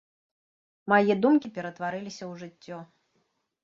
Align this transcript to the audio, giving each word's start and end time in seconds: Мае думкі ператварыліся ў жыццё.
Мае 0.93 1.13
думкі 1.27 1.53
ператварыліся 1.59 2.23
ў 2.27 2.33
жыццё. 2.45 2.85